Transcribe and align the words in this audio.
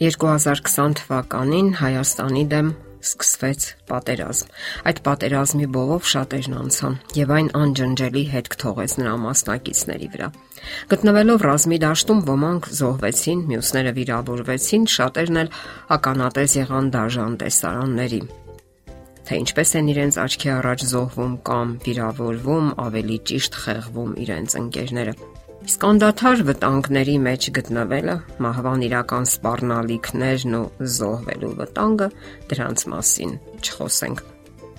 2020 0.00 0.94
թվականին 0.96 1.66
Հայաստանի 1.76 2.44
դեմ 2.48 2.68
սկսվեց 3.04 3.64
պատերազմ։ 3.90 4.52
Այդ 4.88 5.00
պատերազմի 5.04 5.66
բովով 5.74 6.06
շատերն 6.12 6.54
անցան 6.56 6.94
եւ 7.18 7.32
այն 7.36 7.50
անջնջելի 7.60 8.22
հետք 8.32 8.56
թողեց 8.62 8.94
նրա 9.00 9.12
մասնակիցների 9.24 10.08
վրա։ 10.14 10.28
Գտնվելով 10.92 11.44
ռազմի 11.48 11.78
դաշտում 11.84 12.22
ոմանք 12.30 12.68
զոհվեցին, 12.80 13.42
մյուսները 13.50 13.92
վիրավորվեցին, 14.00 14.86
շատերն 14.96 15.40
էլ 15.44 15.52
ականատես 16.00 16.56
եղան 16.60 16.88
դաժան 16.96 17.36
տեսարանների 17.44 18.22
թե 19.30 19.36
ինչպես 19.44 19.72
են 19.78 19.90
իրենց 19.92 20.16
աչքի 20.18 20.48
առաջ 20.56 20.84
զոհվում 20.90 21.34
կամ 21.46 21.74
վիրավորվում, 21.84 22.72
ավելի 22.82 23.18
ճիշտ 23.30 23.58
խեղվում 23.62 24.16
իրենց 24.24 24.56
ընկերները։ 24.64 25.14
Սկանդաթար 25.60 26.40
վտանգների 26.48 27.14
մեջ 27.20 27.46
գտնվելը, 27.58 28.14
մահվան 28.40 28.84
իրական 28.86 29.26
սпарնալիքներն 29.28 30.56
ու 30.56 30.88
զոհվելու 30.96 31.54
վտանգը 31.60 32.08
դրանց 32.52 32.84
մասին 32.94 33.34
չխոսենք։ 33.60 34.22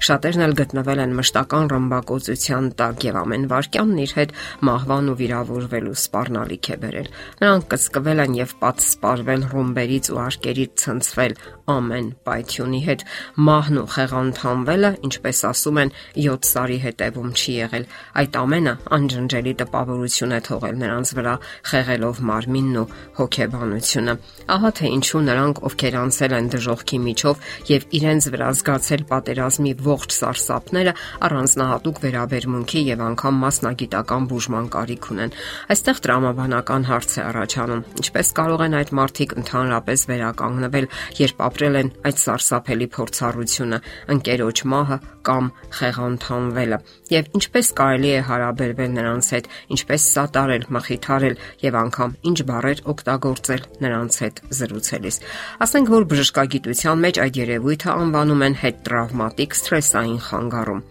Շատերն 0.02 0.44
էլ 0.48 0.55
գտնվել 0.57 0.99
են 1.04 1.12
մշտական 1.20 1.67
ռմբակոծության 1.70 2.70
տակ 2.80 3.04
եւ 3.05 3.17
ամեն 3.21 3.44
վարքյանն 3.52 3.99
իր 4.02 4.13
հետ 4.17 4.31
մահվան 4.66 5.12
ու 5.12 5.17
վիրավորվելու 5.21 5.94
սпарնալիք 6.02 6.70
է 6.73 6.77
բերել։ 6.82 7.09
Նրանք 7.43 7.68
կսկվել 7.76 8.23
են 8.26 8.38
եւ 8.41 8.55
պատսպարվել 8.66 9.45
ռումբերից 9.54 10.09
ու 10.09 10.21
արկերից 10.26 10.73
ցնցվել 10.82 11.38
ամեն 11.71 12.07
պայթյունի 12.27 12.81
հետ։ 12.88 13.05
Մահն 13.48 13.79
ու 13.81 13.85
խեղանթանվելը, 13.95 14.91
ինչպես 15.07 15.41
ասում 15.52 15.79
են, 15.81 15.93
7 16.25 16.49
սարի 16.52 16.77
հետևում 16.85 17.29
չի 17.31 17.53
եղել։ 17.62 17.85
Այդ 18.21 18.38
ամենը 18.41 18.73
անջնջելի 18.98 19.53
տպավորություն 19.62 20.35
է 20.35 20.40
թողել 20.48 20.76
նրանց 20.81 21.13
վրա, 21.21 21.35
խեղելով 21.71 22.21
մարմինն 22.31 22.79
ու 22.81 22.85
հոգեբանությունը։ 23.21 24.15
Ահա 24.51 24.71
թե 24.81 24.91
ինչու 24.91 25.21
նրանք, 25.31 25.62
ովքեր 25.71 25.96
անցել 26.01 26.35
են 26.41 26.49
դժողքի 26.51 26.98
միջով 27.05 27.46
եւ 27.71 27.85
իրենց 28.01 28.27
վրա 28.31 28.49
զգացել 28.62 29.03
պատերազմի 29.12 29.71
ողջ 29.85 30.15
սարսափները, 30.18 30.93
առանձնահատուկ 31.27 32.01
վերաբերմունքի 32.05 32.81
եւ 32.91 33.03
անգամ 33.12 33.40
մասնագիտական 33.46 34.27
բուժման 34.31 34.65
կարիք 34.76 35.07
ունեն։ 35.12 35.35
Այստեղ 35.71 36.01
տրամաբանական 36.05 36.87
հարց 36.91 37.12
է 37.12 37.21
առաջանում. 37.31 37.81
ինչպես 38.01 38.27
կարող 38.41 38.62
են 38.65 38.76
այդ 38.81 38.90
մարդիկ 39.01 39.29
ընդհանրապես 39.41 39.99
վերականգնվել, 40.12 40.85
երբ 41.21 41.37
ապրել 41.41 41.60
են 41.81 41.90
այդ 42.07 42.17
սարսափելի 42.21 42.87
փորձառությունը, 42.95 43.77
ընկերոջ 44.13 44.62
մահը 44.71 44.98
կամ 45.27 45.48
խեղանթանվելը, 45.77 46.77
եւ 47.12 47.27
ինչպես 47.37 47.68
կարելի 47.77 48.12
է 48.12 48.21
հարաբերվել 48.29 48.91
նրանց 48.98 49.29
հետ, 49.35 49.49
ինչպես 49.76 50.05
սատարել, 50.15 50.65
մխիթարել 50.76 51.35
եւ 51.62 51.77
անգամ 51.81 52.15
ինչ 52.31 52.37
բառեր 52.51 52.81
օգտագործել 52.91 53.65
նրանց 53.85 54.18
հետ 54.21 54.41
զրուցելիս։ 54.62 55.20
Ասենք 55.65 55.91
որ 55.91 56.07
բժշկագիտության 56.12 57.03
մեջ 57.05 57.21
այդ 57.21 57.40
երևույթը 57.41 57.91
անվանում 58.01 58.46
են 58.48 58.57
հետ 58.62 58.81
տրավմատիկ 58.87 59.57
սթրեսային 59.62 60.21
խանգարում։ 60.27 60.84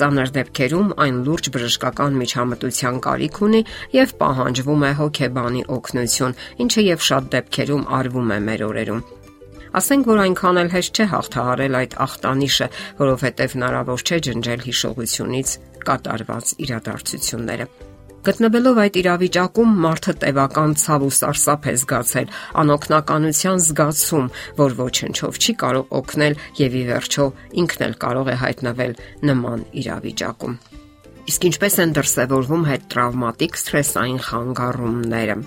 Ծանր 0.00 0.32
դեպքերում 0.36 0.88
այն 1.06 1.20
լուրջ 1.26 1.50
բժշկական 1.56 2.18
միջամտության 2.22 3.00
կարիք 3.06 3.42
ունի 3.46 3.62
եւ 3.96 4.16
պահանջվում 4.22 4.86
է 4.86 4.92
հոգեբանի 5.02 5.62
օգնություն, 5.76 6.38
ինչը 6.66 6.86
եւ 6.90 7.06
շատ 7.10 7.30
դեպքերում 7.36 7.86
արվում 8.00 8.34
է 8.36 8.40
մեր 8.50 8.66
օրերում։ 8.70 9.04
Ասենք 9.76 10.06
որ 10.08 10.20
այնքան 10.22 10.58
էլ 10.62 10.68
հեշտ 10.72 10.98
չէ 10.98 11.04
հաղթահարել 11.12 11.74
այդ 11.76 11.94
ախտանիշը, 12.00 12.66
որովհետև 12.96 13.54
հնարավոր 13.56 14.04
չէ 14.08 14.18
ջնջել 14.26 14.62
հիշողությունից 14.66 15.50
կատարված 15.84 16.52
իրադարձությունները։ 16.64 17.66
Գտնվելով 18.26 18.80
այդ 18.82 18.96
իրավիճակում 19.00 19.74
մարդը 19.84 20.14
տևական 20.22 20.72
ցավ 20.80 21.04
ու 21.06 21.10
սարսափ 21.16 21.68
է 21.68 21.74
զգացել, 21.82 22.32
անօքնականության 22.62 23.60
զգացում, 23.66 24.32
որ 24.64 24.78
ոչնչով 24.80 25.38
չի 25.44 25.54
կարող 25.60 25.92
օգնել 26.00 26.38
եւ 26.62 26.80
ի 26.80 26.82
վերջո 26.88 27.28
ինքն 27.60 27.86
էլ 27.86 27.94
կարող 28.06 28.32
է 28.32 28.38
հայտնվել 28.46 28.98
նման 29.28 29.68
իրավիճակում։ 29.84 30.58
Իսկ 31.26 31.46
ինչպես 31.52 31.78
են 31.84 31.94
դրսևորվում 32.00 32.66
հետ 32.72 32.90
տրավմատիկ 32.96 33.60
սթրեսային 33.60 34.20
խանգարումները 34.26 35.38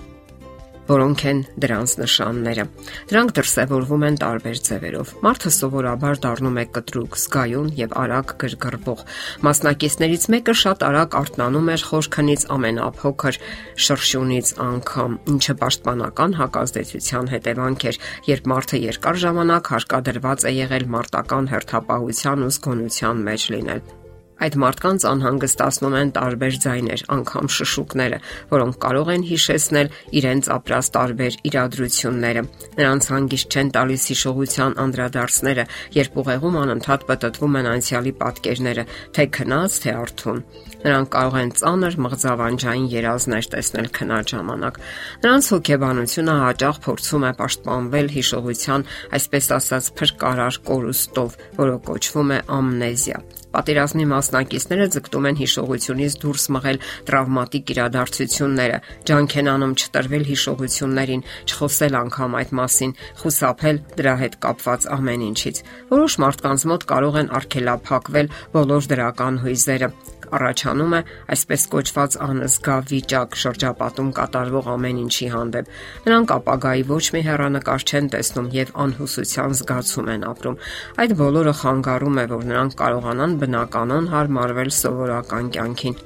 որոնք 0.90 1.22
են 1.30 1.40
դրանց 1.62 1.92
նշանները։ 2.00 2.64
Դրանք 3.10 3.34
դրսևորվում 3.38 4.04
են 4.08 4.16
տարբեր 4.20 4.60
ձևերով։ 4.66 5.12
Մարդը 5.26 5.52
սովորաբար 5.56 6.20
դառնում 6.24 6.58
է 6.60 6.64
կտրուկ, 6.76 7.18
զգայուն 7.20 7.68
եւ 7.80 7.94
արագ 8.00 8.34
գրգռվող։ 8.42 9.04
Մասնակիցներից 9.46 10.26
մեկը 10.34 10.54
շատ 10.62 10.84
արագ 10.90 11.16
արթնանում 11.20 11.70
էր 11.74 11.86
խորքնից 11.90 12.42
ամենափոքր 12.56 13.40
շրշյունից 13.86 14.52
անգամ, 14.66 15.16
ինչը 15.34 15.54
պաշտպանական 15.62 16.36
հակազդեցության 16.40 17.32
հետևանք 17.36 17.88
էր, 17.90 18.02
երբ 18.34 18.52
մարդը 18.54 18.82
երկար 18.90 19.22
ժամանակ 19.24 19.72
հարկադրված 19.76 20.50
է 20.50 20.54
եղել 20.58 20.90
մարտական 20.98 21.50
հերթապահության 21.54 22.46
ու 22.48 22.52
զգոնության 22.58 23.26
մեջ 23.30 23.50
լինել։ 23.54 23.99
Այդ 24.40 24.54
մարդկանց 24.56 25.04
անհանգստացնում 25.10 25.94
են 26.00 26.10
տարբեր 26.16 26.54
ձայներ, 26.64 27.02
անգամ 27.12 27.48
շշուկները, 27.56 28.18
որոնք 28.50 28.76
կարող 28.84 29.10
են 29.14 29.24
հիշեցնել 29.30 29.90
իրենց 30.20 30.48
ապրած 30.54 30.86
տարբեր 30.96 31.36
իրադրությունները։ 31.50 32.42
Նրանց 32.80 33.08
հանգիստ 33.12 33.56
չեն 33.60 33.72
տալիս 33.76 34.06
հիշողության 34.10 34.76
անդրադարձները, 34.84 35.64
երբ 36.00 36.18
ուղեղում 36.24 36.56
անընդհատ 36.60 37.04
պատտվում 37.10 37.58
են 37.60 37.68
անցյալի 37.70 38.12
պատկերները, 38.20 38.84
թե 39.20 39.26
քնած, 39.36 39.78
թե 39.84 39.94
արթուն։ 40.00 40.40
Նրանք 40.80 41.08
կարող 41.12 41.36
են 41.40 41.50
ծանր 41.60 41.96
մղձավանջային 42.00 42.86
երազներ 42.94 43.48
տեսնել 43.52 43.90
քնած 44.00 44.32
ժամանակ։ 44.32 44.80
Նրանց 45.26 45.50
հոգեբանությունը 45.52 46.36
հաճախ 46.40 46.80
փորձում 46.86 47.26
է 47.28 47.32
պաշտպանվել 47.40 48.08
հիշողության, 48.16 48.86
այսպես 49.20 49.52
ասած, 49.60 49.92
փրկարար 50.00 50.60
կորուստով, 50.70 51.38
որը 51.60 51.76
կոչվում 51.90 52.34
է 52.38 52.40
ամնեզիա։ 52.60 53.20
Պատերազմի 53.50 54.04
մասնակիցները 54.10 54.86
ձգտում 54.94 55.26
են 55.30 55.38
հիշողությունից 55.40 56.16
դուրս 56.22 56.44
մղել 56.54 56.78
տրավմատիկ 57.10 57.72
իրադարձությունները, 57.74 58.78
ջանք 59.10 59.36
են 59.40 59.50
անում 59.54 59.74
չտրվել 59.80 60.24
հիշողություններին, 60.30 61.24
չխոսել 61.50 61.98
անգամ 62.00 62.38
այդ 62.40 62.54
մասին, 62.60 62.94
խուսափել 63.20 63.82
դրա 63.98 64.14
հետ 64.22 64.38
կապված 64.46 64.88
ամեն 65.00 65.26
ինչից։ 65.30 65.62
Որոշ 65.90 66.18
մարդկանց 66.24 66.66
մոտ 66.70 66.88
կարող 66.94 67.20
են 67.20 67.32
արգելափակվել 67.40 68.32
բոլոր 68.54 68.90
դրական 68.94 69.42
հույզերը, 69.44 69.90
առաջանում 70.38 70.94
է 70.98 71.00
այսպես 71.34 71.64
կոչված 71.74 72.16
անզգա 72.26 72.76
վիճակ 72.90 73.38
շրջապատում 73.42 74.10
կատարվող 74.18 74.70
ամեն 74.74 75.00
ինչի 75.04 75.28
հանդեպ։ 75.34 75.72
Նրանք 76.06 76.34
ապագայի 76.36 76.84
ոչ 76.90 77.04
մի 77.14 77.22
հեռանկար 77.30 77.86
չեն 77.90 78.10
տեսնում 78.14 78.52
եւ 78.58 78.74
անհուսության 78.84 79.56
զգացում 79.60 80.12
են 80.14 80.28
ապրում։ 80.30 80.60
Այդ 81.00 81.16
բոլորը 81.20 81.54
խանգարում 81.60 82.20
է, 82.20 82.24
որ 82.34 82.46
նրանք 82.50 82.78
կարողանան 82.80 83.34
բնականon 83.40 84.10
հարմարվել 84.14 84.70
սովորական 84.80 85.52
կյանքին։ 85.56 85.98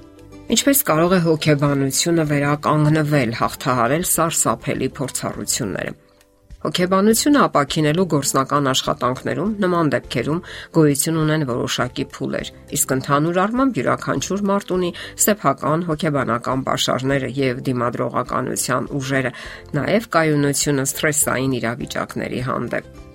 Ինչպես 0.55 0.81
կարող 0.85 1.13
է 1.17 1.21
հոգեբանությունը 1.25 2.25
վերականգնվել, 2.35 3.31
հաղթահարել 3.41 4.09
սարսափելի 4.15 4.89
փորձառությունները։ 4.99 6.04
Հոգեբանությունը 6.65 7.41
ապակինելու 7.45 8.05
գործնական 8.15 8.69
աշխատանքներում 8.71 9.51
նման 9.65 9.91
դեպքերում 9.93 10.41
գոյություն 10.79 11.19
ունեն 11.25 11.45
որոշակի 11.51 12.07
փուլեր, 12.17 12.53
իսկ 12.79 12.97
ընդհանուր 12.97 13.41
առմամբ 13.45 13.81
յուրաքանչյուր 13.83 14.45
մարդ 14.49 14.75
ունի 14.81 14.93
սեփական 15.29 15.87
հոգեբանական 15.93 16.65
ապաշարները 16.65 17.33
եւ 17.45 17.65
դիմադրողականության 17.69 18.93
ուժերը, 18.97 19.39
նաեւ 19.77 20.13
կայունությունը 20.17 20.93
սթրեսային 20.95 21.59
իրավիճակների 21.61 22.47
հանդեպ։ 22.49 23.14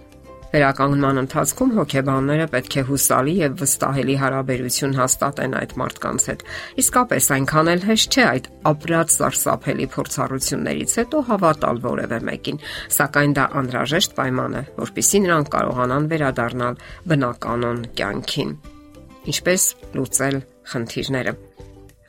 Վերականգնման 0.49 1.21
ընթացքում 1.21 1.73
հոգեբանները 1.77 2.45
պետք 2.53 2.75
է 2.81 2.83
հուսալի 2.87 3.33
եւ 3.39 3.57
վստահելի 3.59 4.15
հարաբերություն 4.21 4.95
հաստատեն 4.97 5.51
այդ 5.59 5.75
մարդկանց 5.81 6.25
հետ։ 6.29 6.46
Իսկապես 6.84 7.28
այնքան 7.35 7.69
էլ 7.73 7.84
հեշտ 7.90 8.17
չէ 8.17 8.23
այդ 8.29 8.49
ապրած 8.72 9.13
սարսափելի 9.19 9.87
փորձառություններից 9.93 10.96
հետո 11.01 11.22
հավատալ 11.29 11.84
որևէ 11.85 12.19
մեկին, 12.29 12.59
սակայն 12.97 13.35
դա 13.37 13.46
անհրաժեշտ 13.61 14.17
պայման 14.17 14.57
է, 14.57 14.63
որpիսի 14.79 15.22
նրանք 15.28 15.53
կարողանան 15.59 16.09
վերադառնալ 16.16 16.81
բնականon 17.13 17.85
կյանքին։ 17.99 18.57
Ինչպես 19.29 19.69
լուծել 19.99 20.41
խնդիրները։ 20.73 21.37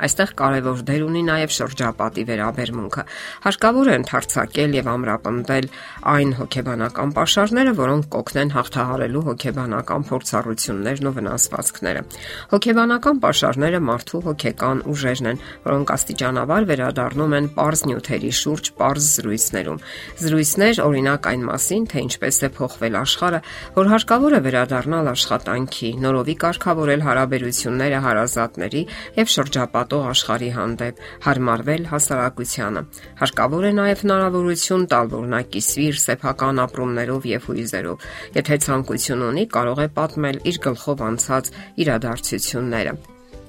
Այստեղ 0.00 0.30
կարևոր 0.40 0.82
դեր 0.88 1.02
ունի 1.06 1.22
նաև 1.28 1.52
շրջապատի 1.56 2.22
վերաբերմունքը։ 2.30 3.02
Հարկավոր 3.44 3.90
է 3.90 3.94
ընդարձակել 4.00 4.76
եւ 4.80 4.90
ամրապնդել 4.90 5.66
այն 6.10 6.30
հոգեբանական 6.40 7.10
ապաշարները, 7.10 7.72
որոնք 7.80 8.06
կօգնեն 8.14 8.52
հաղթահարելու 8.54 9.22
հոգեբանական 9.28 10.06
փորձառություններն 10.10 11.10
ու 11.10 11.14
վնասվածքները։ 11.20 12.02
Հոգեբանական 12.50 13.20
ապաշարները 13.20 13.80
մարդու 13.90 14.22
հոգեկան 14.30 14.82
ուժերն 14.90 15.30
են, 15.30 15.40
որոնք 15.68 15.92
աստիճանաբար 15.96 16.68
վերադառնում 16.70 17.36
են 17.40 17.50
པարզ 17.60 17.82
նյութերի 17.90 18.32
շուրջ 18.40 18.70
པարզ 18.80 19.10
զրույցներում։ 19.20 19.82
Զրույցներ 20.20 20.80
օրինակ 20.86 21.28
այն 21.30 21.44
մասին, 21.50 21.86
թե 21.90 22.04
ինչպես 22.06 22.40
է 22.40 22.50
փոխվել 22.56 22.98
աշխարհը, 23.00 23.40
որ 23.76 23.90
հարկավոր 23.90 24.36
է 24.38 24.40
վերադառնալ 24.48 25.10
աշխատանքի, 25.10 25.90
նորովի 26.00 26.36
կարգավորել 26.40 27.04
հարաբերությունները 27.10 28.00
հարազատների 28.06 28.82
եւ 29.20 29.32
շրջապատ 29.34 29.89
աշխատող 29.90 30.10
աշխարհի 30.10 30.50
հանդեպ, 30.54 31.00
հարմարվել 31.24 31.82
հասարակությանը։ 31.90 32.82
Հարկավոր 33.20 33.64
է 33.66 33.72
նաև 33.74 34.02
հնարավորություն 34.04 34.84
տալ, 34.90 35.06
որ 35.10 35.24
նա 35.34 35.40
կիսվի 35.50 35.86
իր 35.90 35.98
սեփական 36.04 36.62
ապրումներով 36.64 37.26
եւ 37.30 37.48
հույզերով։ 37.50 38.06
Եթե 38.38 38.58
ցանկություն 38.66 39.24
ունի, 39.30 39.44
կարող 39.50 39.78
է 39.82 39.88
պատմել 39.98 40.36
իր 40.46 40.56
գլխով 40.70 41.02
անցած 41.10 41.50
իրադարձությունները։ 41.82 42.92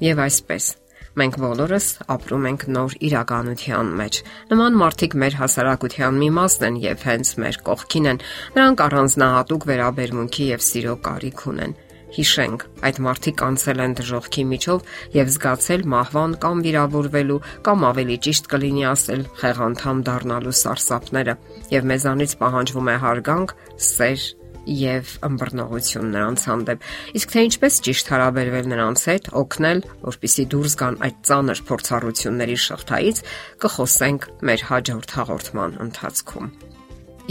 Եվ 0.01 0.23
այսպես 0.25 0.65
Մենք 1.11 1.37
բոլորս 1.43 1.85
ապրում 2.07 2.45
ենք 2.47 2.61
նոր 2.71 2.93
իրականության 3.03 3.87
մեջ։ 3.99 4.19
Նման 4.47 4.77
մարդիկ 4.79 5.15
մեր 5.21 5.33
հասարակության 5.41 6.19
մի 6.21 6.29
մասն 6.39 6.67
են 6.69 6.77
եւ 6.87 7.03
հենց 7.09 7.31
մեր 7.43 7.57
կողքին 7.67 8.07
են։ 8.13 8.21
Նրանք 8.55 8.83
առանձնահատուկ 8.87 9.67
վերաբերմունքի 9.71 10.45
եւ 10.55 10.63
սիրո 10.71 10.95
կարիք 11.11 11.43
ունեն։ 11.51 11.75
Հիշենք, 12.11 12.63
այդ 12.87 12.97
մարդիկ 13.05 13.41
անցել 13.47 13.81
են 13.85 13.93
դժողքի 14.01 14.43
միջով 14.51 14.89
եւ 15.15 15.31
զգացել 15.31 15.85
մահվան 15.93 16.33
կամ 16.43 16.63
վիրավորվելու 16.65 17.39
կամ 17.67 17.85
ավելի 17.91 18.17
ճիշտ 18.27 18.49
կլինի 18.51 18.85
ասել 18.91 19.23
խեղանդամ 19.41 20.03
դառնալու 20.11 20.55
սարսափները 20.61 21.35
եւ 21.71 21.89
մեզանից 21.91 22.35
պահանջվում 22.41 22.91
է 22.91 22.95
հարգանք, 23.05 23.55
սեր 23.91 24.27
եւ 24.67 25.13
ըմբռնողություն 25.25 26.11
նրանց 26.13 26.43
հանդեպ։ 26.51 26.83
Իսկ 27.17 27.31
թե 27.33 27.43
ինչպես 27.47 27.77
ճիշտ 27.87 28.11
հարաբերվել 28.13 28.67
նրանց 28.71 29.05
հետ, 29.09 29.29
օգնել, 29.41 29.79
որpիսի 30.05 30.45
դուրս 30.53 30.75
գան 30.81 30.97
այդ 31.07 31.17
ծանր 31.31 31.61
փորձառությունների 31.71 32.57
շղթայից, 32.65 33.21
կխոսենք 33.65 34.27
մեր 34.51 34.65
հաջորդ 34.69 35.15
հաղորդման 35.17 35.77
ընթացքում։ 35.87 36.51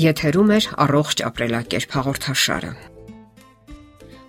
Եթերում 0.01 0.51
է 0.51 0.59
առողջ 0.87 1.23
ապրելակերպ 1.31 1.97
հաղորդաշարը։ 2.01 2.73